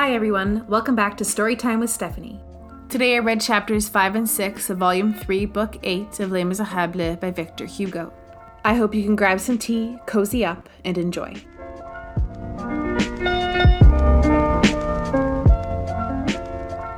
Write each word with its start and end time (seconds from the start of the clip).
Hi 0.00 0.14
everyone, 0.14 0.64
welcome 0.66 0.96
back 0.96 1.18
to 1.18 1.24
Storytime 1.24 1.78
with 1.78 1.90
Stephanie. 1.90 2.40
Today 2.88 3.16
I 3.16 3.18
read 3.18 3.38
chapters 3.38 3.86
5 3.86 4.14
and 4.14 4.26
6 4.26 4.70
of 4.70 4.78
Volume 4.78 5.12
3, 5.12 5.44
Book 5.44 5.76
8 5.82 6.20
of 6.20 6.30
Les 6.30 6.42
Miserables 6.42 7.20
by 7.20 7.30
Victor 7.30 7.66
Hugo. 7.66 8.10
I 8.64 8.76
hope 8.76 8.94
you 8.94 9.02
can 9.02 9.14
grab 9.14 9.40
some 9.40 9.58
tea, 9.58 9.98
cozy 10.06 10.42
up, 10.42 10.70
and 10.86 10.96
enjoy. 10.96 11.34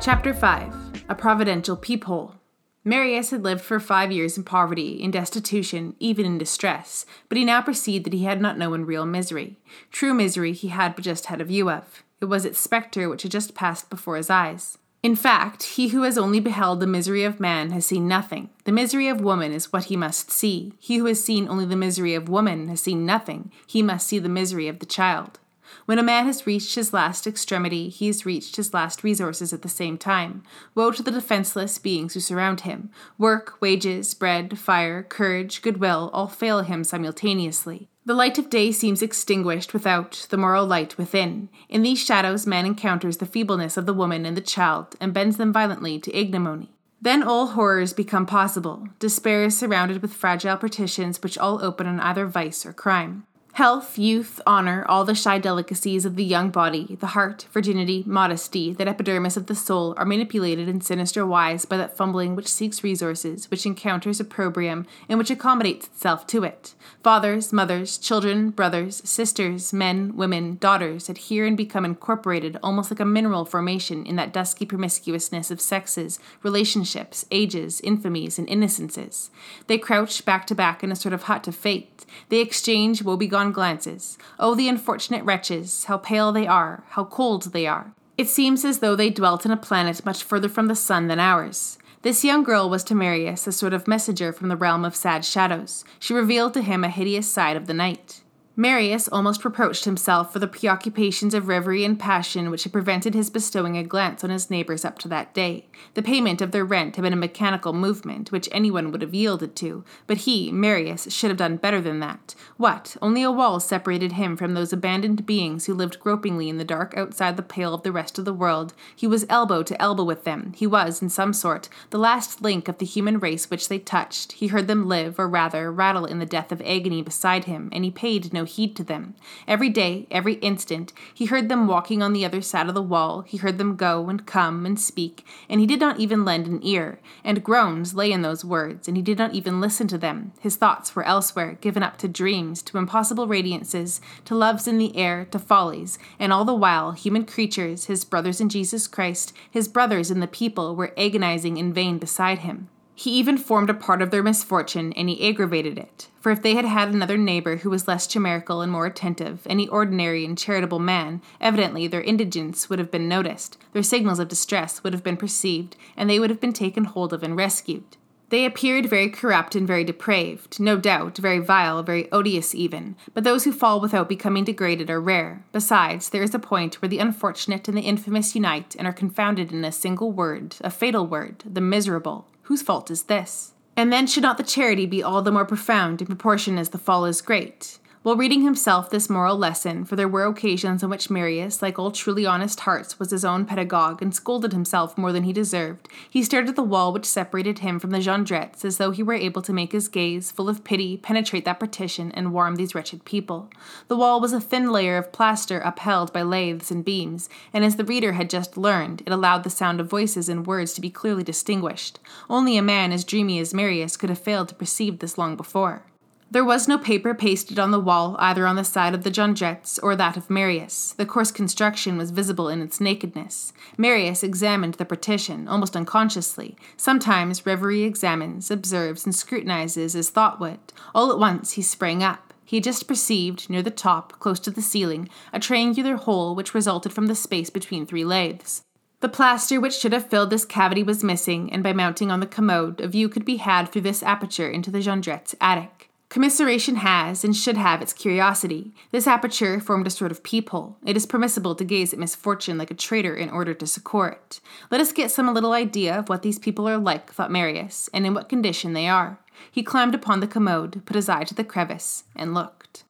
Chapter 0.00 0.32
5 0.32 1.02
A 1.08 1.14
Providential 1.16 1.76
Peephole. 1.76 2.36
Marius 2.84 3.30
had 3.30 3.42
lived 3.42 3.62
for 3.62 3.80
five 3.80 4.12
years 4.12 4.38
in 4.38 4.44
poverty, 4.44 5.02
in 5.02 5.10
destitution, 5.10 5.96
even 5.98 6.24
in 6.24 6.38
distress, 6.38 7.04
but 7.28 7.36
he 7.36 7.44
now 7.44 7.62
perceived 7.62 8.06
that 8.06 8.12
he 8.12 8.22
had 8.22 8.40
not 8.40 8.56
known 8.56 8.84
real 8.84 9.04
misery. 9.04 9.58
True 9.90 10.14
misery 10.14 10.52
he 10.52 10.68
had 10.68 10.94
but 10.94 11.02
just 11.02 11.26
had 11.26 11.40
a 11.40 11.44
view 11.44 11.68
of. 11.68 12.04
It 12.22 12.26
was 12.26 12.44
its 12.44 12.60
spectre 12.60 13.08
which 13.08 13.22
had 13.22 13.32
just 13.32 13.56
passed 13.56 13.90
before 13.90 14.16
his 14.16 14.30
eyes. 14.30 14.78
In 15.02 15.16
fact, 15.16 15.64
he 15.64 15.88
who 15.88 16.02
has 16.02 16.16
only 16.16 16.38
beheld 16.38 16.78
the 16.78 16.86
misery 16.86 17.24
of 17.24 17.40
man 17.40 17.72
has 17.72 17.84
seen 17.84 18.06
nothing. 18.06 18.50
The 18.62 18.70
misery 18.70 19.08
of 19.08 19.20
woman 19.20 19.52
is 19.52 19.72
what 19.72 19.86
he 19.86 19.96
must 19.96 20.30
see. 20.30 20.72
He 20.78 20.98
who 20.98 21.06
has 21.06 21.22
seen 21.22 21.48
only 21.48 21.66
the 21.66 21.74
misery 21.74 22.14
of 22.14 22.28
woman 22.28 22.68
has 22.68 22.80
seen 22.80 23.04
nothing. 23.04 23.50
He 23.66 23.82
must 23.82 24.06
see 24.06 24.20
the 24.20 24.28
misery 24.28 24.68
of 24.68 24.78
the 24.78 24.86
child. 24.86 25.40
When 25.86 25.98
a 25.98 26.02
man 26.04 26.26
has 26.26 26.46
reached 26.46 26.76
his 26.76 26.92
last 26.92 27.26
extremity, 27.26 27.88
he 27.88 28.06
has 28.06 28.24
reached 28.24 28.54
his 28.54 28.72
last 28.72 29.02
resources 29.02 29.52
at 29.52 29.62
the 29.62 29.68
same 29.68 29.98
time. 29.98 30.44
Woe 30.76 30.92
to 30.92 31.02
the 31.02 31.10
defenseless 31.10 31.76
beings 31.78 32.14
who 32.14 32.20
surround 32.20 32.60
him. 32.60 32.90
Work, 33.18 33.60
wages, 33.60 34.14
bread, 34.14 34.60
fire, 34.60 35.02
courage, 35.02 35.60
goodwill 35.60 36.08
all 36.12 36.28
fail 36.28 36.60
him 36.60 36.84
simultaneously. 36.84 37.88
The 38.04 38.14
light 38.14 38.36
of 38.36 38.50
day 38.50 38.72
seems 38.72 39.00
extinguished 39.00 39.72
without, 39.72 40.26
the 40.28 40.36
moral 40.36 40.66
light 40.66 40.98
within. 40.98 41.48
In 41.68 41.82
these 41.82 42.02
shadows, 42.02 42.48
man 42.48 42.66
encounters 42.66 43.18
the 43.18 43.26
feebleness 43.26 43.76
of 43.76 43.86
the 43.86 43.94
woman 43.94 44.26
and 44.26 44.36
the 44.36 44.40
child, 44.40 44.96
and 45.00 45.14
bends 45.14 45.36
them 45.36 45.52
violently 45.52 46.00
to 46.00 46.16
ignominy. 46.16 46.72
Then 47.00 47.22
all 47.22 47.48
horrors 47.48 47.92
become 47.92 48.26
possible. 48.26 48.88
Despair 48.98 49.44
is 49.44 49.56
surrounded 49.56 50.02
with 50.02 50.14
fragile 50.14 50.56
partitions 50.56 51.22
which 51.22 51.38
all 51.38 51.64
open 51.64 51.86
on 51.86 52.00
either 52.00 52.26
vice 52.26 52.66
or 52.66 52.72
crime. 52.72 53.24
Health, 53.56 53.98
youth, 53.98 54.40
honor, 54.46 54.82
all 54.88 55.04
the 55.04 55.14
shy 55.14 55.38
delicacies 55.38 56.06
of 56.06 56.16
the 56.16 56.24
young 56.24 56.48
body, 56.48 56.96
the 57.00 57.08
heart, 57.08 57.46
virginity, 57.52 58.02
modesty, 58.06 58.72
that 58.72 58.88
epidermis 58.88 59.36
of 59.36 59.46
the 59.46 59.54
soul, 59.54 59.92
are 59.98 60.06
manipulated 60.06 60.70
in 60.70 60.80
sinister 60.80 61.26
wise 61.26 61.66
by 61.66 61.76
that 61.76 61.94
fumbling 61.94 62.34
which 62.34 62.48
seeks 62.48 62.82
resources, 62.82 63.50
which 63.50 63.66
encounters 63.66 64.20
opprobrium, 64.20 64.86
and 65.06 65.18
which 65.18 65.30
accommodates 65.30 65.86
itself 65.88 66.26
to 66.26 66.44
it. 66.44 66.74
Fathers, 67.02 67.52
mothers, 67.52 67.98
children, 67.98 68.48
brothers, 68.48 69.02
sisters, 69.04 69.70
men, 69.70 70.16
women, 70.16 70.56
daughters 70.56 71.10
adhere 71.10 71.44
and 71.44 71.56
become 71.56 71.84
incorporated 71.84 72.58
almost 72.62 72.90
like 72.90 73.00
a 73.00 73.04
mineral 73.04 73.44
formation 73.44 74.06
in 74.06 74.16
that 74.16 74.32
dusky 74.32 74.64
promiscuousness 74.64 75.50
of 75.50 75.60
sexes, 75.60 76.18
relationships, 76.42 77.26
ages, 77.30 77.82
infamies, 77.82 78.38
and 78.38 78.48
innocences. 78.48 79.30
They 79.66 79.76
crouch 79.76 80.24
back 80.24 80.46
to 80.46 80.54
back 80.54 80.82
in 80.82 80.90
a 80.90 80.96
sort 80.96 81.12
of 81.12 81.24
hut 81.24 81.46
of 81.46 81.54
fate. 81.54 82.06
They 82.30 82.40
exchange 82.40 83.02
woebegone 83.02 83.41
glances. 83.50 84.18
Oh, 84.38 84.54
the 84.54 84.68
unfortunate 84.68 85.24
wretches, 85.24 85.84
how 85.84 85.96
pale 85.96 86.30
they 86.30 86.46
are, 86.46 86.84
how 86.90 87.04
cold 87.04 87.52
they 87.52 87.66
are. 87.66 87.92
It 88.16 88.28
seems 88.28 88.64
as 88.64 88.78
though 88.78 88.94
they 88.94 89.10
dwelt 89.10 89.44
in 89.44 89.50
a 89.50 89.56
planet 89.56 90.04
much 90.06 90.22
further 90.22 90.48
from 90.48 90.68
the 90.68 90.76
sun 90.76 91.08
than 91.08 91.18
ours. 91.18 91.78
This 92.02 92.24
young 92.24 92.42
girl 92.42 92.68
was 92.68 92.82
to 92.84 92.94
Marius 92.94 93.46
a 93.46 93.52
sort 93.52 93.72
of 93.72 93.86
messenger 93.88 94.32
from 94.32 94.48
the 94.48 94.56
realm 94.56 94.84
of 94.84 94.96
sad 94.96 95.24
shadows. 95.24 95.84
She 95.98 96.14
revealed 96.14 96.52
to 96.54 96.62
him 96.62 96.84
a 96.84 96.88
hideous 96.88 97.28
side 97.28 97.56
of 97.56 97.66
the 97.66 97.74
night. 97.74 98.21
Marius 98.54 99.08
almost 99.08 99.46
reproached 99.46 99.86
himself 99.86 100.30
for 100.30 100.38
the 100.38 100.46
preoccupations 100.46 101.32
of 101.32 101.48
reverie 101.48 101.86
and 101.86 101.98
passion 101.98 102.50
which 102.50 102.64
had 102.64 102.72
prevented 102.72 103.14
his 103.14 103.30
bestowing 103.30 103.78
a 103.78 103.82
glance 103.82 104.22
on 104.22 104.28
his 104.28 104.50
neighbors 104.50 104.84
up 104.84 104.98
to 104.98 105.08
that 105.08 105.32
day. 105.32 105.68
The 105.94 106.02
payment 106.02 106.42
of 106.42 106.52
their 106.52 106.64
rent 106.64 106.96
had 106.96 107.02
been 107.02 107.14
a 107.14 107.16
mechanical 107.16 107.72
movement 107.72 108.30
which 108.30 108.50
anyone 108.52 108.92
would 108.92 109.00
have 109.00 109.14
yielded 109.14 109.56
to, 109.56 109.84
but 110.06 110.18
he, 110.18 110.52
Marius, 110.52 111.10
should 111.10 111.30
have 111.30 111.38
done 111.38 111.56
better 111.56 111.80
than 111.80 112.00
that. 112.00 112.34
What? 112.58 112.94
Only 113.00 113.22
a 113.22 113.32
wall 113.32 113.58
separated 113.58 114.12
him 114.12 114.36
from 114.36 114.52
those 114.52 114.70
abandoned 114.70 115.24
beings 115.24 115.64
who 115.64 115.72
lived 115.72 115.98
gropingly 115.98 116.50
in 116.50 116.58
the 116.58 116.64
dark 116.64 116.94
outside 116.94 117.38
the 117.38 117.42
pale 117.42 117.72
of 117.72 117.84
the 117.84 117.92
rest 117.92 118.18
of 118.18 118.26
the 118.26 118.34
world. 118.34 118.74
He 118.94 119.06
was 119.06 119.24
elbow 119.30 119.62
to 119.62 119.80
elbow 119.80 120.04
with 120.04 120.24
them. 120.24 120.52
He 120.54 120.66
was, 120.66 121.00
in 121.00 121.08
some 121.08 121.32
sort, 121.32 121.70
the 121.88 121.98
last 121.98 122.42
link 122.42 122.68
of 122.68 122.76
the 122.76 122.86
human 122.86 123.18
race 123.18 123.48
which 123.48 123.70
they 123.70 123.78
touched. 123.78 124.32
He 124.32 124.48
heard 124.48 124.66
them 124.68 124.86
live, 124.86 125.18
or 125.18 125.26
rather, 125.26 125.72
rattle 125.72 126.04
in 126.04 126.18
the 126.18 126.26
death 126.26 126.52
of 126.52 126.60
agony 126.60 127.00
beside 127.00 127.44
him, 127.44 127.70
and 127.72 127.82
he 127.82 127.90
paid 127.90 128.30
no 128.34 128.41
heed 128.44 128.76
to 128.76 128.84
them. 128.84 129.14
Every 129.46 129.68
day, 129.68 130.06
every 130.10 130.34
instant, 130.34 130.92
he 131.14 131.26
heard 131.26 131.48
them 131.48 131.66
walking 131.66 132.02
on 132.02 132.12
the 132.12 132.24
other 132.24 132.40
side 132.40 132.68
of 132.68 132.74
the 132.74 132.82
wall, 132.82 133.22
he 133.22 133.38
heard 133.38 133.58
them 133.58 133.76
go 133.76 134.08
and 134.08 134.26
come 134.26 134.66
and 134.66 134.78
speak, 134.78 135.24
and 135.48 135.60
he 135.60 135.66
did 135.66 135.80
not 135.80 136.00
even 136.00 136.24
lend 136.24 136.46
an 136.46 136.60
ear, 136.62 137.00
and 137.24 137.44
groans 137.44 137.94
lay 137.94 138.12
in 138.12 138.22
those 138.22 138.44
words, 138.44 138.88
and 138.88 138.96
he 138.96 139.02
did 139.02 139.18
not 139.18 139.34
even 139.34 139.60
listen 139.60 139.86
to 139.88 139.98
them. 139.98 140.32
His 140.40 140.56
thoughts 140.56 140.94
were 140.94 141.04
elsewhere, 141.04 141.58
given 141.60 141.82
up 141.82 141.96
to 141.98 142.08
dreams, 142.08 142.62
to 142.62 142.78
impossible 142.78 143.28
radiances, 143.28 144.00
to 144.24 144.34
loves 144.34 144.66
in 144.66 144.78
the 144.78 144.96
air, 144.96 145.26
to 145.30 145.38
follies, 145.38 145.98
and 146.18 146.32
all 146.32 146.44
the 146.44 146.54
while, 146.54 146.92
human 146.92 147.24
creatures, 147.24 147.86
his 147.86 148.04
brothers 148.04 148.40
in 148.40 148.48
Jesus 148.48 148.86
Christ, 148.86 149.32
his 149.50 149.68
brothers 149.68 150.10
in 150.10 150.20
the 150.20 150.26
people, 150.26 150.74
were 150.74 150.94
agonizing 150.96 151.56
in 151.56 151.72
vain 151.72 151.98
beside 151.98 152.40
him. 152.40 152.68
He 152.94 153.10
even 153.12 153.38
formed 153.38 153.70
a 153.70 153.74
part 153.74 154.02
of 154.02 154.10
their 154.10 154.22
misfortune, 154.22 154.92
and 154.92 155.08
he 155.08 155.28
aggravated 155.28 155.78
it. 155.78 156.08
For 156.20 156.30
if 156.30 156.42
they 156.42 156.54
had 156.54 156.66
had 156.66 156.88
another 156.88 157.16
neighbor 157.16 157.56
who 157.56 157.70
was 157.70 157.88
less 157.88 158.06
chimerical 158.06 158.60
and 158.60 158.70
more 158.70 158.86
attentive, 158.86 159.46
any 159.46 159.66
ordinary 159.68 160.24
and 160.24 160.36
charitable 160.36 160.78
man, 160.78 161.22
evidently 161.40 161.86
their 161.86 162.02
indigence 162.02 162.68
would 162.68 162.78
have 162.78 162.90
been 162.90 163.08
noticed, 163.08 163.58
their 163.72 163.82
signals 163.82 164.18
of 164.18 164.28
distress 164.28 164.84
would 164.84 164.92
have 164.92 165.02
been 165.02 165.16
perceived, 165.16 165.76
and 165.96 166.08
they 166.08 166.20
would 166.20 166.30
have 166.30 166.40
been 166.40 166.52
taken 166.52 166.84
hold 166.84 167.12
of 167.12 167.22
and 167.22 167.36
rescued. 167.36 167.96
They 168.28 168.46
appeared 168.46 168.88
very 168.88 169.10
corrupt 169.10 169.54
and 169.54 169.66
very 169.66 169.84
depraved, 169.84 170.58
no 170.58 170.78
doubt, 170.78 171.18
very 171.18 171.38
vile, 171.38 171.82
very 171.82 172.10
odious 172.10 172.54
even, 172.54 172.96
but 173.12 173.24
those 173.24 173.44
who 173.44 173.52
fall 173.52 173.78
without 173.78 174.08
becoming 174.08 174.44
degraded 174.44 174.88
are 174.88 175.02
rare. 175.02 175.44
Besides, 175.52 176.08
there 176.08 176.22
is 176.22 176.34
a 176.34 176.38
point 176.38 176.80
where 176.80 176.88
the 176.88 176.98
unfortunate 176.98 177.68
and 177.68 177.76
the 177.76 177.82
infamous 177.82 178.34
unite 178.34 178.74
and 178.78 178.86
are 178.86 178.92
confounded 178.92 179.52
in 179.52 179.66
a 179.66 179.72
single 179.72 180.12
word, 180.12 180.56
a 180.62 180.70
fatal 180.70 181.06
word, 181.06 181.42
the 181.44 181.60
miserable. 181.60 182.26
Whose 182.42 182.62
fault 182.62 182.90
is 182.90 183.04
this? 183.04 183.52
And 183.76 183.92
then 183.92 184.06
should 184.06 184.22
not 184.22 184.36
the 184.36 184.42
charity 184.42 184.86
be 184.86 185.02
all 185.02 185.22
the 185.22 185.32
more 185.32 185.46
profound 185.46 186.00
in 186.00 186.06
proportion 186.06 186.58
as 186.58 186.70
the 186.70 186.78
fall 186.78 187.04
is 187.04 187.22
great? 187.22 187.78
While 188.02 188.16
reading 188.16 188.42
himself 188.42 188.90
this 188.90 189.08
moral 189.08 189.36
lesson, 189.36 189.84
for 189.84 189.94
there 189.94 190.08
were 190.08 190.24
occasions 190.24 190.82
on 190.82 190.90
which 190.90 191.08
Marius, 191.08 191.62
like 191.62 191.78
all 191.78 191.92
truly 191.92 192.26
honest 192.26 192.58
hearts, 192.58 192.98
was 192.98 193.12
his 193.12 193.24
own 193.24 193.44
pedagogue 193.44 194.02
and 194.02 194.12
scolded 194.12 194.52
himself 194.52 194.98
more 194.98 195.12
than 195.12 195.22
he 195.22 195.32
deserved, 195.32 195.88
he 196.10 196.24
stared 196.24 196.48
at 196.48 196.56
the 196.56 196.64
wall 196.64 196.92
which 196.92 197.04
separated 197.04 197.60
him 197.60 197.78
from 197.78 197.90
the 197.90 198.00
Jondrettes 198.00 198.64
as 198.64 198.78
though 198.78 198.90
he 198.90 199.04
were 199.04 199.14
able 199.14 199.40
to 199.42 199.52
make 199.52 199.70
his 199.70 199.86
gaze, 199.86 200.32
full 200.32 200.48
of 200.48 200.64
pity, 200.64 200.96
penetrate 200.96 201.44
that 201.44 201.60
partition 201.60 202.10
and 202.10 202.32
warm 202.32 202.56
these 202.56 202.74
wretched 202.74 203.04
people. 203.04 203.48
The 203.86 203.96
wall 203.96 204.20
was 204.20 204.32
a 204.32 204.40
thin 204.40 204.72
layer 204.72 204.96
of 204.96 205.12
plaster 205.12 205.60
upheld 205.60 206.12
by 206.12 206.22
laths 206.22 206.72
and 206.72 206.84
beams, 206.84 207.28
and 207.52 207.64
as 207.64 207.76
the 207.76 207.84
reader 207.84 208.14
had 208.14 208.28
just 208.28 208.58
learned, 208.58 209.02
it 209.06 209.12
allowed 209.12 209.44
the 209.44 209.48
sound 209.48 209.78
of 209.78 209.86
voices 209.86 210.28
and 210.28 210.44
words 210.44 210.72
to 210.72 210.80
be 210.80 210.90
clearly 210.90 211.22
distinguished. 211.22 212.00
Only 212.28 212.56
a 212.56 212.62
man 212.62 212.90
as 212.90 213.04
dreamy 213.04 213.38
as 213.38 213.54
Marius 213.54 213.96
could 213.96 214.10
have 214.10 214.18
failed 214.18 214.48
to 214.48 214.56
perceive 214.56 214.98
this 214.98 215.16
long 215.16 215.36
before. 215.36 215.84
There 216.32 216.46
was 216.46 216.66
no 216.66 216.78
paper 216.78 217.12
pasted 217.12 217.58
on 217.58 217.72
the 217.72 217.78
wall 217.78 218.16
either 218.18 218.46
on 218.46 218.56
the 218.56 218.64
side 218.64 218.94
of 218.94 219.02
the 219.02 219.10
Jondrettes 219.10 219.78
or 219.82 219.94
that 219.96 220.16
of 220.16 220.30
Marius. 220.30 220.94
The 220.94 221.04
coarse 221.04 221.30
construction 221.30 221.98
was 221.98 222.10
visible 222.10 222.48
in 222.48 222.62
its 222.62 222.80
nakedness. 222.80 223.52
Marius 223.76 224.22
examined 224.22 224.74
the 224.74 224.86
partition, 224.86 225.46
almost 225.46 225.76
unconsciously. 225.76 226.56
Sometimes 226.74 227.44
Reverie 227.44 227.82
examines, 227.82 228.50
observes, 228.50 229.04
and 229.04 229.14
scrutinizes 229.14 229.94
as 229.94 230.08
thought 230.08 230.40
would. 230.40 230.58
All 230.94 231.12
at 231.12 231.18
once 231.18 231.52
he 231.52 231.60
sprang 231.60 232.02
up. 232.02 232.32
He 232.46 232.56
had 232.56 232.64
just 232.64 232.88
perceived, 232.88 233.50
near 233.50 233.60
the 233.60 233.70
top, 233.70 234.18
close 234.18 234.40
to 234.40 234.50
the 234.50 234.62
ceiling, 234.62 235.10
a 235.34 235.38
triangular 235.38 235.96
hole 235.96 236.34
which 236.34 236.54
resulted 236.54 236.94
from 236.94 237.08
the 237.08 237.14
space 237.14 237.50
between 237.50 237.84
three 237.84 238.06
lathes. 238.06 238.62
The 239.00 239.10
plaster 239.10 239.60
which 239.60 239.76
should 239.76 239.92
have 239.92 240.08
filled 240.08 240.30
this 240.30 240.46
cavity 240.46 240.82
was 240.82 241.04
missing, 241.04 241.52
and 241.52 241.62
by 241.62 241.74
mounting 241.74 242.10
on 242.10 242.20
the 242.20 242.26
commode, 242.26 242.80
a 242.80 242.88
view 242.88 243.10
could 243.10 243.26
be 243.26 243.36
had 243.36 243.68
through 243.68 243.82
this 243.82 244.02
aperture 244.02 244.48
into 244.48 244.70
the 244.70 244.80
Jondrette's 244.80 245.34
attic. 245.38 245.90
Commiseration 246.12 246.76
has 246.76 247.24
and 247.24 247.34
should 247.34 247.56
have 247.56 247.80
its 247.80 247.94
curiosity. 247.94 248.74
This 248.90 249.06
aperture 249.06 249.58
formed 249.58 249.86
a 249.86 249.90
sort 249.90 250.10
of 250.10 250.22
peephole. 250.22 250.76
It 250.84 250.94
is 250.94 251.06
permissible 251.06 251.54
to 251.54 251.64
gaze 251.64 251.94
at 251.94 251.98
misfortune 251.98 252.58
like 252.58 252.70
a 252.70 252.74
traitor 252.74 253.16
in 253.16 253.30
order 253.30 253.54
to 253.54 253.66
succor 253.66 254.08
it. 254.08 254.38
Let 254.70 254.82
us 254.82 254.92
get 254.92 255.10
some 255.10 255.32
little 255.32 255.54
idea 255.54 255.98
of 255.98 256.10
what 256.10 256.20
these 256.20 256.38
people 256.38 256.68
are 256.68 256.76
like, 256.76 257.10
thought 257.10 257.30
Marius, 257.30 257.88
and 257.94 258.04
in 258.04 258.12
what 258.12 258.28
condition 258.28 258.74
they 258.74 258.88
are. 258.88 259.20
He 259.50 259.62
climbed 259.62 259.94
upon 259.94 260.20
the 260.20 260.26
commode, 260.26 260.84
put 260.84 260.96
his 260.96 261.08
eye 261.08 261.24
to 261.24 261.34
the 261.34 261.44
crevice, 261.44 262.04
and 262.14 262.34
looked. 262.34 262.84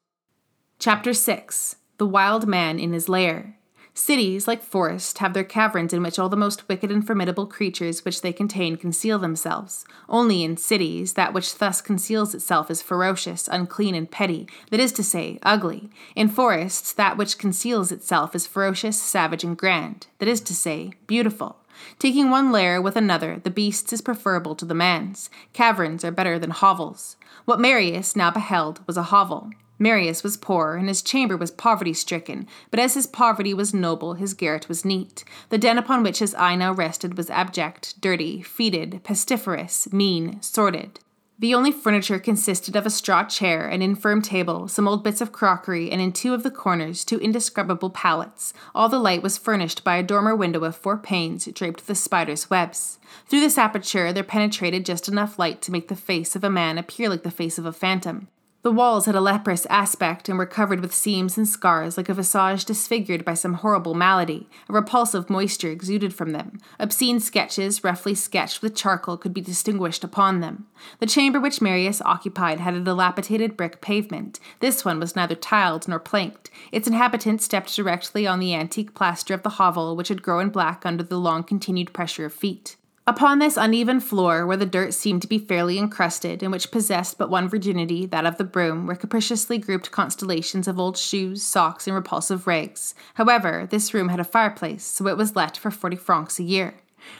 Chapter 0.80 1.14
6 1.14 1.76
The 1.98 2.06
Wild 2.08 2.48
Man 2.48 2.80
in 2.80 2.92
His 2.92 3.08
Lair. 3.08 3.56
Cities, 3.94 4.48
like 4.48 4.62
forests, 4.62 5.18
have 5.18 5.34
their 5.34 5.44
caverns 5.44 5.92
in 5.92 6.02
which 6.02 6.18
all 6.18 6.30
the 6.30 6.36
most 6.36 6.66
wicked 6.66 6.90
and 6.90 7.06
formidable 7.06 7.46
creatures 7.46 8.06
which 8.06 8.22
they 8.22 8.32
contain 8.32 8.76
conceal 8.76 9.18
themselves. 9.18 9.84
Only 10.08 10.42
in 10.42 10.56
cities, 10.56 11.12
that 11.12 11.34
which 11.34 11.58
thus 11.58 11.82
conceals 11.82 12.34
itself 12.34 12.70
is 12.70 12.80
ferocious, 12.80 13.48
unclean, 13.48 13.94
and 13.94 14.10
petty, 14.10 14.48
that 14.70 14.80
is 14.80 14.92
to 14.92 15.04
say, 15.04 15.38
ugly. 15.42 15.90
In 16.16 16.28
forests, 16.28 16.90
that 16.94 17.18
which 17.18 17.36
conceals 17.36 17.92
itself 17.92 18.34
is 18.34 18.46
ferocious, 18.46 19.00
savage, 19.00 19.44
and 19.44 19.58
grand, 19.58 20.06
that 20.20 20.28
is 20.28 20.40
to 20.40 20.54
say, 20.54 20.92
beautiful. 21.06 21.58
Taking 21.98 22.30
one 22.30 22.50
lair 22.50 22.80
with 22.80 22.96
another, 22.96 23.40
the 23.44 23.50
beast's 23.50 23.92
is 23.92 24.00
preferable 24.00 24.54
to 24.54 24.64
the 24.64 24.74
man's. 24.74 25.28
Caverns 25.52 26.02
are 26.02 26.10
better 26.10 26.38
than 26.38 26.50
hovels. 26.50 27.16
What 27.44 27.60
Marius 27.60 28.16
now 28.16 28.30
beheld 28.30 28.80
was 28.86 28.96
a 28.96 29.04
hovel. 29.04 29.50
Marius 29.82 30.22
was 30.22 30.36
poor, 30.36 30.76
and 30.76 30.86
his 30.86 31.02
chamber 31.02 31.36
was 31.36 31.50
poverty 31.50 31.92
stricken, 31.92 32.46
but 32.70 32.78
as 32.78 32.94
his 32.94 33.08
poverty 33.08 33.52
was 33.52 33.74
noble, 33.74 34.14
his 34.14 34.32
garret 34.32 34.68
was 34.68 34.84
neat. 34.84 35.24
The 35.48 35.58
den 35.58 35.76
upon 35.76 36.04
which 36.04 36.20
his 36.20 36.36
eye 36.36 36.54
now 36.54 36.72
rested 36.72 37.16
was 37.16 37.28
abject, 37.28 38.00
dirty, 38.00 38.42
fetid, 38.42 39.00
pestiferous, 39.02 39.92
mean, 39.92 40.40
sordid. 40.40 41.00
The 41.36 41.52
only 41.52 41.72
furniture 41.72 42.20
consisted 42.20 42.76
of 42.76 42.86
a 42.86 42.90
straw 42.90 43.24
chair, 43.24 43.66
an 43.66 43.82
infirm 43.82 44.22
table, 44.22 44.68
some 44.68 44.86
old 44.86 45.02
bits 45.02 45.20
of 45.20 45.32
crockery, 45.32 45.90
and 45.90 46.00
in 46.00 46.12
two 46.12 46.32
of 46.32 46.44
the 46.44 46.52
corners, 46.52 47.04
two 47.04 47.18
indescribable 47.18 47.90
pallets. 47.90 48.54
All 48.76 48.88
the 48.88 49.00
light 49.00 49.24
was 49.24 49.36
furnished 49.36 49.82
by 49.82 49.96
a 49.96 50.04
dormer 50.04 50.36
window 50.36 50.62
of 50.62 50.76
four 50.76 50.96
panes 50.96 51.46
draped 51.46 51.88
with 51.88 51.98
spider's 51.98 52.48
webs. 52.48 53.00
Through 53.26 53.40
this 53.40 53.58
aperture 53.58 54.12
there 54.12 54.22
penetrated 54.22 54.86
just 54.86 55.08
enough 55.08 55.40
light 55.40 55.60
to 55.62 55.72
make 55.72 55.88
the 55.88 55.96
face 55.96 56.36
of 56.36 56.44
a 56.44 56.50
man 56.50 56.78
appear 56.78 57.08
like 57.08 57.24
the 57.24 57.32
face 57.32 57.58
of 57.58 57.66
a 57.66 57.72
phantom. 57.72 58.28
The 58.62 58.70
walls 58.70 59.06
had 59.06 59.16
a 59.16 59.20
leprous 59.20 59.66
aspect 59.66 60.28
and 60.28 60.38
were 60.38 60.46
covered 60.46 60.78
with 60.78 60.94
seams 60.94 61.36
and 61.36 61.48
scars 61.48 61.96
like 61.96 62.08
a 62.08 62.14
visage 62.14 62.64
disfigured 62.64 63.24
by 63.24 63.34
some 63.34 63.54
horrible 63.54 63.92
malady. 63.92 64.48
A 64.68 64.72
repulsive 64.72 65.28
moisture 65.28 65.72
exuded 65.72 66.14
from 66.14 66.30
them. 66.30 66.60
Obscene 66.78 67.18
sketches, 67.18 67.82
roughly 67.82 68.14
sketched 68.14 68.62
with 68.62 68.76
charcoal, 68.76 69.16
could 69.16 69.34
be 69.34 69.40
distinguished 69.40 70.04
upon 70.04 70.38
them. 70.38 70.68
The 71.00 71.06
chamber 71.06 71.40
which 71.40 71.60
Marius 71.60 72.00
occupied 72.02 72.60
had 72.60 72.74
a 72.74 72.80
dilapidated 72.80 73.56
brick 73.56 73.80
pavement. 73.80 74.38
This 74.60 74.84
one 74.84 75.00
was 75.00 75.16
neither 75.16 75.34
tiled 75.34 75.88
nor 75.88 75.98
planked. 75.98 76.48
Its 76.70 76.86
inhabitant 76.86 77.42
stepped 77.42 77.74
directly 77.74 78.28
on 78.28 78.38
the 78.38 78.54
antique 78.54 78.94
plaster 78.94 79.34
of 79.34 79.42
the 79.42 79.50
hovel, 79.58 79.96
which 79.96 80.06
had 80.06 80.22
grown 80.22 80.50
black 80.50 80.86
under 80.86 81.02
the 81.02 81.18
long 81.18 81.42
continued 81.42 81.92
pressure 81.92 82.26
of 82.26 82.32
feet. 82.32 82.76
Upon 83.04 83.40
this 83.40 83.56
uneven 83.56 83.98
floor, 83.98 84.46
where 84.46 84.56
the 84.56 84.64
dirt 84.64 84.94
seemed 84.94 85.22
to 85.22 85.28
be 85.28 85.38
fairly 85.38 85.76
encrusted, 85.76 86.40
and 86.40 86.52
which 86.52 86.70
possessed 86.70 87.18
but 87.18 87.30
one 87.30 87.48
virginity, 87.48 88.06
that 88.06 88.24
of 88.24 88.38
the 88.38 88.44
broom, 88.44 88.86
were 88.86 88.94
capriciously 88.94 89.58
grouped 89.58 89.90
constellations 89.90 90.68
of 90.68 90.78
old 90.78 90.96
shoes, 90.96 91.42
socks, 91.42 91.88
and 91.88 91.96
repulsive 91.96 92.46
rags. 92.46 92.94
However, 93.14 93.66
this 93.68 93.92
room 93.92 94.08
had 94.08 94.20
a 94.20 94.24
fireplace, 94.24 94.84
so 94.84 95.08
it 95.08 95.16
was 95.16 95.34
let 95.34 95.56
for 95.56 95.72
forty 95.72 95.96
francs 95.96 96.38
a 96.38 96.44
year. 96.44 96.74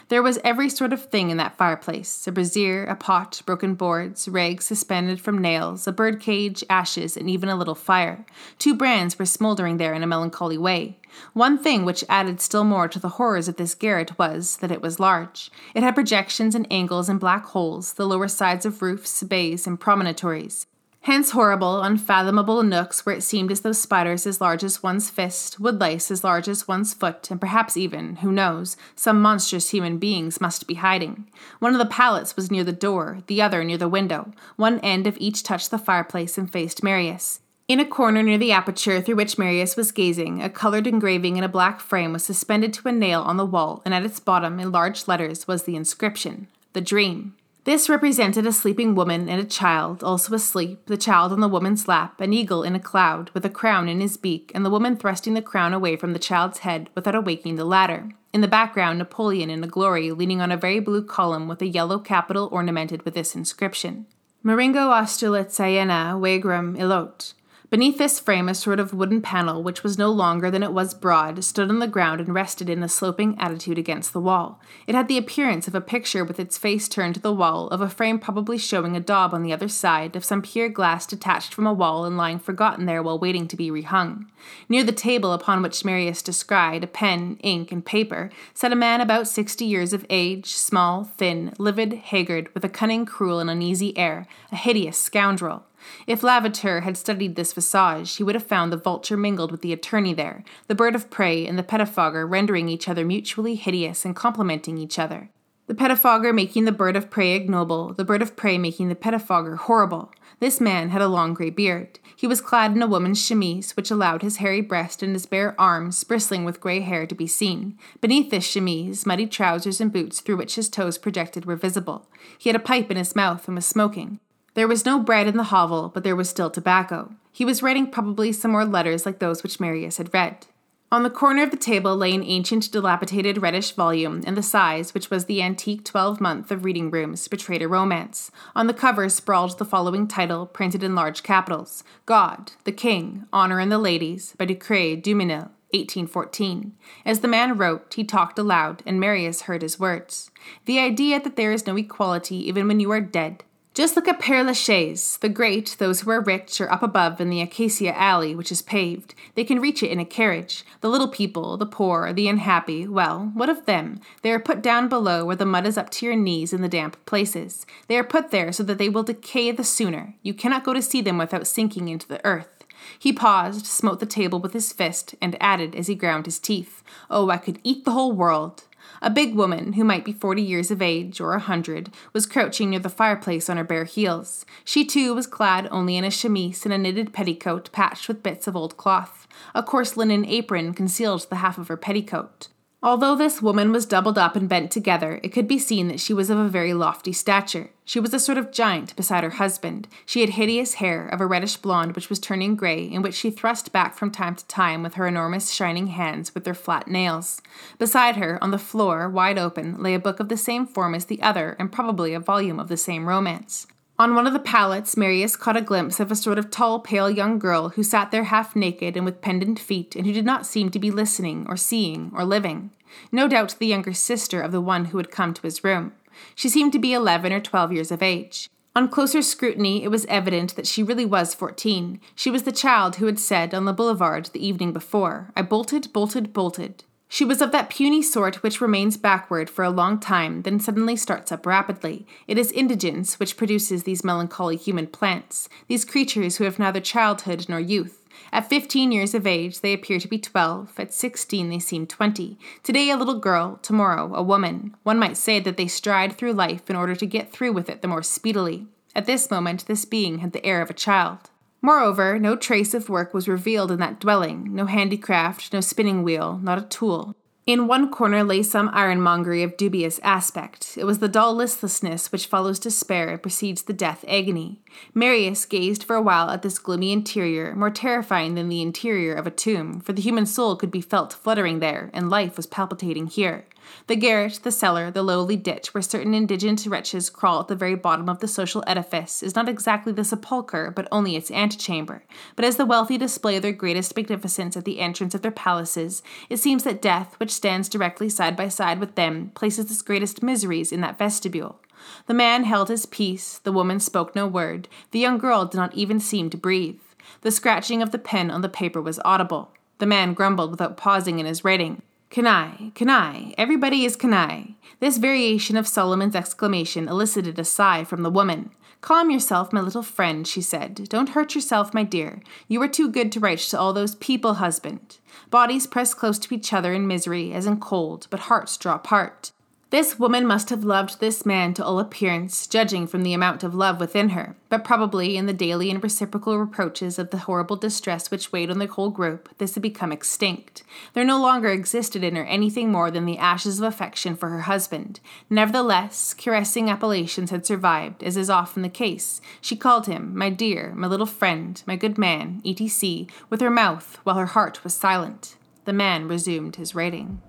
There 0.07 0.23
was 0.23 0.39
every 0.45 0.69
sort 0.69 0.93
of 0.93 1.09
thing 1.09 1.29
in 1.29 1.35
that 1.35 1.57
fireplace 1.57 2.25
a 2.27 2.31
brazier, 2.31 2.85
a 2.85 2.95
pot, 2.95 3.41
broken 3.45 3.75
boards, 3.75 4.29
rags 4.29 4.63
suspended 4.63 5.19
from 5.19 5.41
nails, 5.41 5.85
a 5.85 5.91
bird 5.91 6.21
cage, 6.21 6.63
ashes, 6.69 7.17
and 7.17 7.29
even 7.29 7.49
a 7.49 7.57
little 7.57 7.75
fire. 7.75 8.25
Two 8.57 8.73
brands 8.73 9.19
were 9.19 9.25
smouldering 9.25 9.75
there 9.75 9.93
in 9.93 10.01
a 10.01 10.07
melancholy 10.07 10.57
way. 10.57 10.97
One 11.33 11.57
thing 11.57 11.85
which 11.85 12.03
added 12.09 12.41
still 12.41 12.63
more 12.63 12.87
to 12.87 12.99
the 12.99 13.09
horrors 13.09 13.47
of 13.47 13.57
this 13.57 13.75
garret 13.75 14.17
was 14.17 14.57
that 14.57 14.71
it 14.71 14.81
was 14.81 14.99
large. 14.99 15.51
It 15.73 15.83
had 15.83 15.95
projections 15.95 16.55
and 16.55 16.67
angles 16.71 17.09
and 17.09 17.19
black 17.19 17.45
holes, 17.45 17.93
the 17.93 18.07
lower 18.07 18.27
sides 18.27 18.65
of 18.65 18.81
roofs, 18.81 19.23
bays, 19.23 19.65
and 19.67 19.79
promontories. 19.79 20.67
Hence 21.03 21.31
horrible, 21.31 21.81
unfathomable 21.81 22.63
nooks 22.63 23.05
where 23.05 23.13
it 23.13 23.23
seemed 23.23 23.51
as 23.51 23.59
though 23.59 23.73
spiders 23.73 24.25
as 24.25 24.39
large 24.39 24.63
as 24.63 24.81
one's 24.81 25.09
fist, 25.09 25.59
woodlice 25.59 26.09
as 26.09 26.23
large 26.23 26.47
as 26.47 26.65
one's 26.65 26.93
foot, 26.93 27.29
and 27.29 27.41
perhaps 27.41 27.75
even, 27.75 28.15
who 28.17 28.31
knows, 28.31 28.77
some 28.95 29.21
monstrous 29.21 29.71
human 29.71 29.97
beings 29.97 30.39
must 30.39 30.65
be 30.65 30.75
hiding. 30.75 31.27
One 31.59 31.73
of 31.73 31.79
the 31.79 31.85
pallets 31.85 32.37
was 32.37 32.49
near 32.49 32.63
the 32.63 32.71
door, 32.71 33.19
the 33.27 33.41
other 33.41 33.65
near 33.65 33.77
the 33.77 33.89
window. 33.89 34.31
One 34.55 34.79
end 34.79 35.05
of 35.05 35.17
each 35.19 35.43
touched 35.43 35.71
the 35.71 35.77
fireplace 35.77 36.37
and 36.37 36.49
faced 36.49 36.83
Marius. 36.83 37.41
In 37.65 37.79
a 37.79 37.85
corner 37.85 38.21
near 38.21 38.37
the 38.37 38.51
aperture 38.51 38.99
through 38.99 39.15
which 39.15 39.37
Marius 39.37 39.77
was 39.77 39.93
gazing, 39.93 40.43
a 40.43 40.49
colored 40.49 40.85
engraving 40.85 41.37
in 41.37 41.45
a 41.45 41.49
black 41.49 41.79
frame 41.79 42.11
was 42.11 42.25
suspended 42.25 42.73
to 42.73 42.89
a 42.89 42.91
nail 42.91 43.21
on 43.21 43.37
the 43.37 43.45
wall, 43.45 43.81
and 43.85 43.93
at 43.93 44.03
its 44.03 44.19
bottom, 44.19 44.59
in 44.59 44.69
large 44.69 45.07
letters, 45.07 45.47
was 45.47 45.63
the 45.63 45.77
inscription 45.77 46.49
The 46.73 46.81
Dream. 46.81 47.35
This 47.63 47.87
represented 47.87 48.45
a 48.45 48.51
sleeping 48.51 48.95
woman 48.95 49.29
and 49.29 49.39
a 49.39 49.45
child, 49.45 50.03
also 50.03 50.35
asleep, 50.35 50.87
the 50.87 50.97
child 50.97 51.31
on 51.31 51.39
the 51.39 51.47
woman's 51.47 51.87
lap, 51.87 52.19
an 52.19 52.33
eagle 52.33 52.63
in 52.63 52.75
a 52.75 52.81
cloud, 52.81 53.29
with 53.33 53.45
a 53.45 53.49
crown 53.49 53.87
in 53.87 54.01
his 54.01 54.17
beak, 54.17 54.51
and 54.53 54.65
the 54.65 54.69
woman 54.69 54.97
thrusting 54.97 55.33
the 55.33 55.41
crown 55.41 55.73
away 55.73 55.95
from 55.95 56.11
the 56.11 56.19
child's 56.19 56.59
head 56.59 56.89
without 56.95 57.15
awaking 57.15 57.55
the 57.55 57.63
latter. 57.63 58.09
In 58.33 58.41
the 58.41 58.49
background, 58.49 58.99
Napoleon 58.99 59.49
in 59.49 59.63
a 59.63 59.67
glory 59.67 60.11
leaning 60.11 60.41
on 60.41 60.51
a 60.51 60.57
very 60.57 60.81
blue 60.81 61.05
column 61.05 61.47
with 61.47 61.61
a 61.61 61.67
yellow 61.67 61.97
capital 61.97 62.49
ornamented 62.51 63.03
with 63.03 63.13
this 63.13 63.35
inscription 63.35 64.05
Maringo 64.43 64.89
Austerlits 64.89 65.57
Iena 65.61 66.19
Wagram 66.19 66.75
Ilot. 66.75 67.33
Beneath 67.73 67.97
this 67.97 68.19
frame, 68.19 68.49
a 68.49 68.53
sort 68.53 68.79
of 68.79 68.93
wooden 68.93 69.19
panel, 69.19 69.63
which 69.63 69.81
was 69.81 69.97
no 69.97 70.11
longer 70.11 70.51
than 70.51 70.61
it 70.61 70.73
was 70.73 70.93
broad, 70.93 71.43
stood 71.43 71.71
on 71.71 71.79
the 71.79 71.87
ground 71.87 72.21
and 72.21 72.31
rested 72.31 72.69
in 72.69 72.83
a 72.83 72.87
sloping 72.87 73.35
attitude 73.39 73.79
against 73.79 74.13
the 74.13 74.21
wall. 74.21 74.61
It 74.85 74.93
had 74.93 75.07
the 75.07 75.17
appearance 75.17 75.67
of 75.67 75.73
a 75.73 75.81
picture 75.81 76.23
with 76.23 76.39
its 76.39 76.55
face 76.55 76.87
turned 76.87 77.15
to 77.15 77.19
the 77.19 77.33
wall, 77.33 77.69
of 77.69 77.81
a 77.81 77.89
frame 77.89 78.19
probably 78.19 78.59
showing 78.59 78.95
a 78.95 78.99
daub 78.99 79.33
on 79.33 79.41
the 79.41 79.51
other 79.51 79.67
side, 79.67 80.15
of 80.15 80.23
some 80.23 80.43
pier 80.43 80.69
glass 80.69 81.07
detached 81.07 81.51
from 81.51 81.65
a 81.65 81.73
wall 81.73 82.05
and 82.05 82.15
lying 82.15 82.37
forgotten 82.37 82.85
there 82.85 83.01
while 83.01 83.17
waiting 83.17 83.47
to 83.47 83.57
be 83.57 83.71
rehung. 83.71 84.27
Near 84.69 84.83
the 84.83 84.91
table 84.91 85.33
upon 85.33 85.63
which 85.63 85.83
Marius 85.83 86.21
descried 86.21 86.83
a 86.83 86.87
pen, 86.87 87.37
ink, 87.41 87.71
and 87.71 87.83
paper, 87.83 88.29
sat 88.53 88.71
a 88.71 88.75
man 88.75 89.01
about 89.01 89.27
sixty 89.27 89.65
years 89.65 89.93
of 89.93 90.05
age, 90.11 90.53
small, 90.53 91.05
thin, 91.05 91.51
livid, 91.57 91.93
haggard, 91.93 92.53
with 92.53 92.63
a 92.63 92.69
cunning, 92.69 93.07
cruel, 93.07 93.39
and 93.39 93.49
uneasy 93.49 93.97
air, 93.97 94.27
a 94.51 94.55
hideous 94.55 94.99
scoundrel. 94.99 95.65
If 96.07 96.21
Lavater 96.21 96.81
had 96.81 96.97
studied 96.97 97.35
this 97.35 97.53
visage, 97.53 98.15
he 98.15 98.23
would 98.23 98.35
have 98.35 98.45
found 98.45 98.71
the 98.71 98.77
vulture 98.77 99.17
mingled 99.17 99.51
with 99.51 99.61
the 99.61 99.73
attorney 99.73 100.13
there, 100.13 100.43
the 100.67 100.75
bird 100.75 100.95
of 100.95 101.09
prey 101.09 101.45
and 101.45 101.57
the 101.57 101.63
pettifogger 101.63 102.29
rendering 102.29 102.69
each 102.69 102.87
other 102.89 103.05
mutually 103.05 103.55
hideous 103.55 104.05
and 104.05 104.15
complimenting 104.15 104.77
each 104.77 104.99
other. 104.99 105.29
The 105.65 105.75
pettifogger 105.75 106.35
making 106.35 106.65
the 106.65 106.73
bird 106.73 106.97
of 106.97 107.09
prey 107.09 107.35
ignoble, 107.35 107.93
the 107.93 108.03
bird 108.03 108.21
of 108.21 108.35
prey 108.35 108.57
making 108.57 108.89
the 108.89 108.95
pettifogger 108.95 109.57
horrible. 109.57 110.11
This 110.39 110.59
man 110.59 110.89
had 110.89 111.01
a 111.01 111.07
long 111.07 111.33
grey 111.33 111.51
beard. 111.51 111.99
He 112.17 112.27
was 112.27 112.41
clad 112.41 112.75
in 112.75 112.81
a 112.81 112.87
woman's 112.87 113.25
chemise, 113.25 113.71
which 113.77 113.89
allowed 113.89 114.23
his 114.23 114.37
hairy 114.37 114.59
breast 114.59 115.01
and 115.01 115.13
his 115.13 115.25
bare 115.25 115.59
arms, 115.59 116.03
bristling 116.03 116.43
with 116.43 116.59
grey 116.59 116.81
hair, 116.81 117.07
to 117.07 117.15
be 117.15 117.27
seen. 117.27 117.77
Beneath 118.01 118.29
this 118.29 118.45
chemise, 118.45 119.05
muddy 119.05 119.25
trousers 119.25 119.79
and 119.79 119.93
boots 119.93 120.19
through 120.19 120.35
which 120.35 120.55
his 120.55 120.67
toes 120.67 120.97
projected 120.97 121.45
were 121.45 121.55
visible. 121.55 122.09
He 122.37 122.49
had 122.49 122.57
a 122.57 122.59
pipe 122.59 122.91
in 122.91 122.97
his 122.97 123.15
mouth 123.15 123.47
and 123.47 123.55
was 123.55 123.65
smoking. 123.65 124.19
There 124.55 124.67
was 124.67 124.85
no 124.85 124.99
bread 124.99 125.27
in 125.27 125.37
the 125.37 125.45
hovel, 125.45 125.89
but 125.93 126.03
there 126.03 126.15
was 126.15 126.29
still 126.29 126.49
tobacco. 126.49 127.15
He 127.31 127.43
was 127.43 127.63
writing 127.63 127.89
probably 127.89 128.31
some 128.31 128.51
more 128.51 128.65
letters 128.65 129.05
like 129.05 129.19
those 129.19 129.41
which 129.41 129.59
Marius 129.59 129.97
had 129.97 130.13
read. 130.13 130.45
On 130.91 131.01
the 131.01 131.09
corner 131.09 131.41
of 131.41 131.49
the 131.49 131.57
table 131.57 131.97
lay 131.97 132.13
an 132.13 132.23
ancient, 132.23 132.71
dilapidated 132.71 133.41
reddish 133.41 133.71
volume, 133.71 134.21
and 134.27 134.37
the 134.37 134.43
size, 134.43 134.93
which 134.93 135.09
was 135.09 135.25
the 135.25 135.41
antique 135.41 135.83
twelvemo 135.83 136.51
of 136.51 136.63
reading 136.63 136.91
rooms, 136.91 137.27
betrayed 137.27 137.63
a 137.63 137.67
romance. 137.67 138.29
On 138.55 138.67
the 138.67 138.75
cover 138.75 139.09
sprawled 139.09 139.57
the 139.57 139.65
following 139.65 140.07
title, 140.07 140.45
printed 140.45 140.83
in 140.83 140.93
large 140.93 141.23
capitals 141.23 141.83
God, 142.05 142.51
the 142.63 142.71
King, 142.71 143.25
Honor 143.33 143.59
and 143.59 143.71
the 143.71 143.79
Ladies, 143.79 144.35
by 144.37 144.45
Ducray 144.45 145.01
Duminil. 145.01 145.49
1814. 145.73 146.73
As 147.03 147.21
the 147.21 147.27
man 147.27 147.57
wrote, 147.57 147.91
he 147.95 148.03
talked 148.03 148.37
aloud, 148.37 148.83
and 148.85 148.99
Marius 148.99 149.41
heard 149.41 149.63
his 149.63 149.79
words. 149.79 150.29
The 150.65 150.77
idea 150.77 151.19
that 151.19 151.35
there 151.35 151.51
is 151.51 151.65
no 151.65 151.75
equality 151.75 152.47
even 152.47 152.67
when 152.67 152.79
you 152.79 152.91
are 152.91 153.01
dead, 153.01 153.43
Just 153.73 153.95
look 153.95 154.07
at 154.07 154.19
Père 154.19 154.45
Lachaise. 154.45 155.17
The 155.17 155.29
great, 155.29 155.77
those 155.79 156.01
who 156.01 156.11
are 156.11 156.21
rich, 156.21 156.61
are 156.61 156.71
up 156.71 156.83
above 156.83 157.19
in 157.19 157.31
the 157.31 157.41
acacia 157.41 157.97
alley, 157.97 158.35
which 158.35 158.51
is 158.51 158.61
paved. 158.61 159.15
They 159.33 159.43
can 159.43 159.59
reach 159.59 159.81
it 159.81 159.89
in 159.89 159.99
a 159.99 160.05
carriage. 160.05 160.63
The 160.81 160.89
little 160.89 161.07
people, 161.07 161.57
the 161.57 161.65
poor, 161.65 162.13
the 162.13 162.27
unhappy, 162.27 162.87
well, 162.87 163.31
what 163.33 163.49
of 163.49 163.65
them? 163.65 163.99
They 164.21 164.31
are 164.31 164.39
put 164.39 164.61
down 164.61 164.89
below 164.89 165.25
where 165.25 165.35
the 165.35 165.47
mud 165.47 165.65
is 165.65 165.75
up 165.75 165.89
to 165.91 166.05
your 166.05 166.15
knees 166.15 166.53
in 166.53 166.61
the 166.61 166.69
damp 166.69 167.03
places. 167.07 167.65
They 167.87 167.97
are 167.97 168.03
put 168.03 168.29
there 168.29 168.51
so 168.51 168.61
that 168.61 168.77
they 168.77 168.89
will 168.89 169.01
decay 169.01 169.49
the 169.49 169.63
sooner. 169.63 170.13
You 170.21 170.35
cannot 170.35 170.63
go 170.63 170.73
to 170.73 170.81
see 170.81 171.01
them 171.01 171.17
without 171.17 171.47
sinking 171.47 171.87
into 171.87 172.07
the 172.07 172.23
earth. 172.23 172.63
He 172.99 173.11
paused, 173.11 173.65
smote 173.65 173.99
the 173.99 174.05
table 174.05 174.39
with 174.39 174.53
his 174.53 174.71
fist, 174.71 175.15
and 175.19 175.35
added 175.41 175.73
as 175.73 175.87
he 175.87 175.95
ground 175.95 176.25
his 176.25 176.37
teeth, 176.37 176.83
Oh, 177.09 177.31
I 177.31 177.37
could 177.37 177.59
eat 177.63 177.85
the 177.85 177.91
whole 177.91 178.11
world. 178.11 178.65
A 179.01 179.09
big 179.09 179.35
woman, 179.35 179.73
who 179.73 179.83
might 179.83 180.05
be 180.05 180.13
forty 180.13 180.41
years 180.41 180.71
of 180.71 180.81
age 180.81 181.19
or 181.21 181.33
a 181.33 181.39
hundred, 181.39 181.93
was 182.13 182.25
crouching 182.25 182.69
near 182.69 182.79
the 182.79 182.89
fireplace 182.89 183.49
on 183.49 183.57
her 183.57 183.63
bare 183.63 183.83
heels. 183.83 184.45
She 184.63 184.85
too 184.85 185.13
was 185.13 185.27
clad 185.27 185.67
only 185.71 185.97
in 185.97 186.03
a 186.03 186.11
chemise 186.11 186.65
and 186.65 186.73
a 186.73 186.77
knitted 186.77 187.13
petticoat 187.13 187.71
patched 187.71 188.07
with 188.07 188.23
bits 188.23 188.47
of 188.47 188.55
old 188.55 188.77
cloth. 188.77 189.27
A 189.55 189.63
coarse 189.63 189.97
linen 189.97 190.25
apron 190.25 190.73
concealed 190.73 191.29
the 191.29 191.37
half 191.37 191.57
of 191.57 191.67
her 191.67 191.77
petticoat. 191.77 192.49
Although 192.85 193.15
this 193.15 193.41
woman 193.41 193.71
was 193.71 193.85
doubled 193.85 194.17
up 194.17 194.35
and 194.35 194.49
bent 194.49 194.69
together, 194.69 195.21
it 195.23 195.29
could 195.29 195.47
be 195.47 195.57
seen 195.57 195.87
that 195.87 196.01
she 196.01 196.13
was 196.13 196.29
of 196.29 196.37
a 196.37 196.49
very 196.49 196.73
lofty 196.73 197.13
stature. 197.13 197.69
She 197.85 197.97
was 197.97 198.13
a 198.13 198.19
sort 198.19 198.37
of 198.37 198.51
giant 198.51 198.93
beside 198.97 199.23
her 199.23 199.29
husband. 199.29 199.87
She 200.05 200.19
had 200.19 200.31
hideous 200.31 200.73
hair 200.75 201.07
of 201.07 201.21
a 201.21 201.25
reddish 201.25 201.55
blonde 201.55 201.95
which 201.95 202.09
was 202.09 202.19
turning 202.19 202.57
gray, 202.57 202.91
and 202.93 203.01
which 203.01 203.15
she 203.15 203.31
thrust 203.31 203.71
back 203.71 203.95
from 203.95 204.11
time 204.11 204.35
to 204.35 204.45
time 204.47 204.83
with 204.83 204.95
her 204.95 205.07
enormous 205.07 205.49
shining 205.49 205.87
hands 205.87 206.35
with 206.35 206.43
their 206.43 206.53
flat 206.53 206.89
nails. 206.89 207.41
Beside 207.79 208.17
her, 208.17 208.37
on 208.43 208.51
the 208.51 208.59
floor, 208.59 209.07
wide 209.07 209.39
open, 209.39 209.81
lay 209.81 209.93
a 209.93 209.99
book 209.99 210.19
of 210.19 210.27
the 210.27 210.35
same 210.35 210.67
form 210.67 210.93
as 210.93 211.05
the 211.05 211.21
other, 211.21 211.55
and 211.57 211.71
probably 211.71 212.13
a 212.13 212.19
volume 212.19 212.59
of 212.59 212.67
the 212.67 212.75
same 212.75 213.07
romance. 213.07 213.65
On 214.03 214.15
one 214.15 214.27
of 214.27 214.33
the 214.33 214.39
pallets, 214.39 214.97
Marius 214.97 215.37
caught 215.37 215.55
a 215.55 215.61
glimpse 215.61 215.97
of 216.01 216.11
a 216.11 216.15
sort 216.17 216.37
of 216.37 216.51
tall, 216.51 216.81
pale 216.81 217.09
young 217.09 217.39
girl 217.39 217.69
who 217.69 217.83
sat 217.83 218.11
there 218.11 218.25
half 218.25 218.53
naked 218.53 218.97
and 218.97 219.05
with 219.05 219.21
pendant 219.21 219.57
feet, 219.57 219.95
and 219.95 220.05
who 220.05 220.11
did 220.11 220.25
not 220.25 220.45
seem 220.45 220.69
to 220.71 220.77
be 220.77 220.91
listening, 220.91 221.45
or 221.47 221.55
seeing, 221.55 222.11
or 222.13 222.25
living. 222.25 222.71
No 223.13 223.29
doubt 223.29 223.55
the 223.59 223.65
younger 223.65 223.93
sister 223.93 224.41
of 224.41 224.51
the 224.51 224.59
one 224.59 224.87
who 224.87 224.97
had 224.97 225.09
come 225.09 225.33
to 225.33 225.41
his 225.43 225.63
room. 225.63 225.93
She 226.35 226.49
seemed 226.49 226.73
to 226.73 226.79
be 226.79 226.91
eleven 226.91 227.31
or 227.31 227.39
twelve 227.39 227.71
years 227.71 227.93
of 227.93 228.03
age. 228.03 228.49
On 228.75 228.89
closer 228.89 229.21
scrutiny, 229.21 229.85
it 229.85 229.89
was 229.89 230.05
evident 230.07 230.57
that 230.57 230.67
she 230.67 230.83
really 230.83 231.05
was 231.05 231.33
fourteen. 231.33 232.01
She 232.13 232.29
was 232.29 232.43
the 232.43 232.51
child 232.51 232.97
who 232.97 233.05
had 233.05 233.19
said 233.19 233.53
on 233.53 233.63
the 233.63 233.71
boulevard 233.71 234.25
the 234.33 234.45
evening 234.45 234.73
before, 234.73 235.31
I 235.33 235.43
bolted, 235.43 235.93
bolted, 235.93 236.33
bolted. 236.33 236.83
She 237.13 237.25
was 237.25 237.43
of 237.43 237.51
that 237.51 237.69
puny 237.69 238.01
sort 238.01 238.41
which 238.41 238.59
remains 238.59 238.97
backward 238.97 239.47
for 239.47 239.63
a 239.63 239.69
long 239.69 239.99
time, 239.99 240.41
then 240.41 240.59
suddenly 240.59 240.95
starts 240.95 241.31
up 241.31 241.45
rapidly. 241.45 242.07
It 242.25 242.39
is 242.39 242.51
indigence 242.51 243.19
which 243.19 243.37
produces 243.37 243.83
these 243.83 244.03
melancholy 244.03 244.55
human 244.55 244.87
plants, 244.87 245.47
these 245.67 245.85
creatures 245.85 246.37
who 246.37 246.45
have 246.45 246.57
neither 246.57 246.79
childhood 246.79 247.45
nor 247.47 247.59
youth. 247.59 248.03
At 248.31 248.49
fifteen 248.49 248.91
years 248.91 249.13
of 249.13 249.27
age, 249.27 249.61
they 249.61 249.73
appear 249.73 249.99
to 249.99 250.07
be 250.07 250.17
twelve. 250.17 250.73
At 250.79 250.91
sixteen, 250.91 251.51
they 251.51 251.59
seem 251.59 251.85
twenty. 251.85 252.39
Today, 252.63 252.89
a 252.89 252.97
little 252.97 253.19
girl, 253.19 253.59
tomorrow, 253.61 254.15
a 254.15 254.23
woman. 254.23 254.75
One 254.81 254.97
might 254.97 255.15
say 255.15 255.39
that 255.39 255.55
they 255.55 255.67
stride 255.67 256.17
through 256.17 256.33
life 256.33 256.67
in 256.67 256.75
order 256.75 256.95
to 256.95 257.05
get 257.05 257.31
through 257.31 257.51
with 257.51 257.69
it 257.69 257.83
the 257.83 257.87
more 257.87 258.01
speedily. 258.01 258.65
At 258.95 259.05
this 259.05 259.29
moment, 259.29 259.67
this 259.67 259.85
being 259.85 260.17
had 260.17 260.33
the 260.33 260.43
air 260.43 260.63
of 260.63 260.71
a 260.71 260.73
child. 260.73 261.29
Moreover, 261.65 262.19
no 262.19 262.35
trace 262.35 262.73
of 262.73 262.89
work 262.89 263.13
was 263.13 263.29
revealed 263.29 263.71
in 263.71 263.79
that 263.79 264.01
dwelling, 264.01 264.53
no 264.53 264.65
handicraft, 264.65 265.53
no 265.53 265.61
spinning 265.61 266.03
wheel, 266.03 266.37
not 266.43 266.57
a 266.57 266.63
tool. 266.63 267.15
In 267.45 267.67
one 267.67 267.89
corner 267.89 268.21
lay 268.21 268.43
some 268.43 268.69
ironmongery 268.73 269.43
of 269.43 269.55
dubious 269.55 269.97
aspect. 270.03 270.77
It 270.77 270.83
was 270.83 270.99
the 270.99 271.07
dull 271.07 271.33
listlessness 271.33 272.11
which 272.11 272.27
follows 272.27 272.59
despair 272.59 273.09
and 273.09 273.21
precedes 273.21 273.63
the 273.63 273.73
death 273.73 274.03
agony. 274.09 274.61
Marius 274.93 275.45
gazed 275.45 275.85
for 275.85 275.95
a 275.95 276.01
while 276.01 276.29
at 276.29 276.41
this 276.41 276.59
gloomy 276.59 276.91
interior, 276.91 277.55
more 277.55 277.69
terrifying 277.69 278.35
than 278.35 278.49
the 278.49 278.61
interior 278.61 279.13
of 279.13 279.25
a 279.25 279.31
tomb, 279.31 279.79
for 279.79 279.93
the 279.93 280.01
human 280.01 280.25
soul 280.25 280.57
could 280.57 280.71
be 280.71 280.81
felt 280.81 281.13
fluttering 281.13 281.59
there, 281.59 281.89
and 281.93 282.09
life 282.09 282.35
was 282.35 282.45
palpitating 282.45 283.07
here. 283.07 283.45
The 283.87 283.95
garret, 283.95 284.39
the 284.43 284.51
cellar, 284.51 284.91
the 284.91 285.03
lowly 285.03 285.35
ditch 285.35 285.73
where 285.73 285.81
certain 285.81 286.13
indigent 286.13 286.65
wretches 286.65 287.09
crawl 287.09 287.39
at 287.39 287.47
the 287.47 287.55
very 287.55 287.75
bottom 287.75 288.09
of 288.09 288.19
the 288.19 288.27
social 288.27 288.63
edifice 288.67 289.23
is 289.23 289.35
not 289.35 289.49
exactly 289.49 289.93
the 289.93 290.03
sepulchre, 290.03 290.71
but 290.71 290.87
only 290.91 291.15
its 291.15 291.31
antechamber. 291.31 292.03
But 292.35 292.45
as 292.45 292.57
the 292.57 292.65
wealthy 292.65 292.97
display 292.97 293.39
their 293.39 293.51
greatest 293.51 293.95
magnificence 293.95 294.55
at 294.55 294.65
the 294.65 294.79
entrance 294.79 295.13
of 295.15 295.21
their 295.21 295.31
palaces, 295.31 296.03
it 296.29 296.37
seems 296.37 296.63
that 296.63 296.81
death, 296.81 297.15
which 297.19 297.31
stands 297.31 297.69
directly 297.69 298.09
side 298.09 298.35
by 298.35 298.47
side 298.47 298.79
with 298.79 298.95
them, 298.95 299.31
places 299.35 299.71
its 299.71 299.81
greatest 299.81 300.23
miseries 300.23 300.71
in 300.71 300.81
that 300.81 300.97
vestibule. 300.97 301.59
The 302.07 302.13
man 302.13 302.45
held 302.45 302.69
his 302.69 302.85
peace, 302.85 303.39
the 303.39 303.51
woman 303.51 303.79
spoke 303.79 304.15
no 304.15 304.27
word, 304.27 304.67
the 304.91 304.99
young 304.99 305.17
girl 305.17 305.45
did 305.45 305.57
not 305.57 305.73
even 305.73 305.99
seem 305.99 306.29
to 306.29 306.37
breathe. 306.37 306.79
The 307.21 307.31
scratching 307.31 307.81
of 307.81 307.91
the 307.91 307.99
pen 307.99 308.31
on 308.31 308.41
the 308.41 308.49
paper 308.49 308.81
was 308.81 308.99
audible. 309.03 309.51
The 309.79 309.85
man 309.85 310.13
grumbled 310.13 310.51
without 310.51 310.77
pausing 310.77 311.19
in 311.19 311.25
his 311.25 311.43
writing. 311.43 311.81
Canaille, 312.13 312.71
canaille, 312.75 313.33
everybody 313.39 313.85
is 313.85 313.95
canaille. 313.95 314.53
This 314.79 314.99
variation 314.99 315.57
of 315.57 315.67
Solomon's 315.67 316.15
exclamation 316.15 316.87
elicited 316.87 317.39
a 317.39 317.43
sigh 317.43 317.83
from 317.83 318.03
the 318.03 318.11
woman. 318.11 318.51
Calm 318.81 319.09
yourself, 319.09 319.51
my 319.51 319.61
little 319.61 319.81
friend, 319.81 320.27
she 320.27 320.39
said. 320.39 320.87
Don't 320.89 321.09
hurt 321.09 321.33
yourself, 321.33 321.73
my 321.73 321.81
dear. 321.81 322.21
You 322.47 322.61
are 322.61 322.67
too 322.67 322.91
good 322.91 323.11
to 323.13 323.19
write 323.19 323.39
to 323.39 323.59
all 323.59 323.73
those 323.73 323.95
people, 323.95 324.35
husband. 324.35 324.99
Bodies 325.31 325.65
press 325.65 325.95
close 325.95 326.19
to 326.19 326.35
each 326.35 326.53
other 326.53 326.71
in 326.71 326.85
misery, 326.85 327.33
as 327.33 327.47
in 327.47 327.59
cold, 327.59 328.05
but 328.11 328.19
hearts 328.19 328.57
draw 328.57 328.75
apart. 328.75 329.31
This 329.73 329.97
woman 329.97 330.27
must 330.27 330.51
have 330.51 330.63
loved 330.63 330.99
this 330.99 331.25
man 331.25 331.55
to 331.55 331.65
all 331.65 331.79
appearance, 331.79 332.45
judging 332.45 332.85
from 332.85 333.01
the 333.01 333.15
amount 333.15 333.43
of 333.43 333.55
love 333.55 333.79
within 333.79 334.09
her, 334.09 334.35
but 334.47 334.63
probably 334.63 335.17
in 335.17 335.25
the 335.25 335.33
daily 335.33 335.71
and 335.71 335.83
reciprocal 335.83 336.37
reproaches 336.37 336.99
of 336.99 337.09
the 337.09 337.17
horrible 337.17 337.55
distress 337.55 338.11
which 338.11 338.31
weighed 338.31 338.51
on 338.51 338.59
the 338.59 338.67
whole 338.67 338.91
group, 338.91 339.29
this 339.39 339.55
had 339.55 339.63
become 339.63 339.91
extinct. 339.91 340.61
There 340.93 341.03
no 341.03 341.19
longer 341.19 341.49
existed 341.49 342.03
in 342.03 342.15
her 342.15 342.23
anything 342.25 342.71
more 342.71 342.91
than 342.91 343.07
the 343.07 343.17
ashes 343.17 343.57
of 343.57 343.65
affection 343.65 344.15
for 344.15 344.29
her 344.29 344.41
husband. 344.41 344.99
Nevertheless, 345.27 346.13
caressing 346.13 346.69
appellations 346.69 347.31
had 347.31 347.43
survived, 347.43 348.03
as 348.03 348.15
is 348.15 348.29
often 348.29 348.61
the 348.61 348.69
case. 348.69 349.21
She 349.41 349.55
called 349.55 349.87
him, 349.87 350.15
my 350.15 350.29
dear, 350.29 350.71
my 350.75 350.85
little 350.85 351.07
friend, 351.07 351.59
my 351.65 351.77
good 351.77 351.97
man, 351.97 352.43
etc., 352.45 353.07
with 353.31 353.41
her 353.41 353.49
mouth, 353.49 353.97
while 354.03 354.17
her 354.17 354.27
heart 354.27 354.63
was 354.63 354.75
silent. 354.75 355.35
The 355.65 355.73
man 355.73 356.07
resumed 356.07 356.57
his 356.57 356.75
writing. 356.75 357.23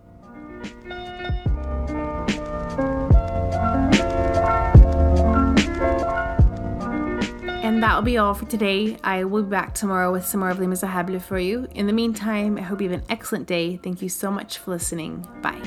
That'll 7.84 8.00
be 8.00 8.16
all 8.16 8.32
for 8.32 8.46
today. 8.46 8.96
I 9.04 9.24
will 9.24 9.42
be 9.42 9.50
back 9.50 9.74
tomorrow 9.74 10.10
with 10.10 10.24
some 10.24 10.40
more 10.40 10.48
of 10.48 10.58
Les 10.58 10.66
Miserables 10.66 11.22
for 11.22 11.38
you. 11.38 11.68
In 11.74 11.86
the 11.86 11.92
meantime, 11.92 12.56
I 12.56 12.62
hope 12.62 12.80
you 12.80 12.88
have 12.88 12.98
an 12.98 13.04
excellent 13.10 13.46
day. 13.46 13.76
Thank 13.76 14.00
you 14.00 14.08
so 14.08 14.30
much 14.30 14.56
for 14.56 14.70
listening. 14.70 15.28
Bye. 15.42 15.60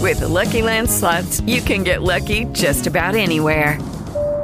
With 0.00 0.20
the 0.20 0.28
Lucky 0.28 0.62
Land 0.62 0.88
slots, 0.88 1.40
you 1.40 1.60
can 1.60 1.82
get 1.82 2.02
lucky 2.02 2.44
just 2.52 2.86
about 2.86 3.16
anywhere. 3.16 3.80